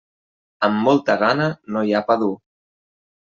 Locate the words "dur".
2.23-2.31